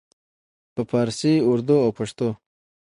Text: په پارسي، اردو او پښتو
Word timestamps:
په 0.73 0.81
پارسي، 0.89 1.33
اردو 1.51 1.75
او 1.85 1.89
پښتو 1.97 2.29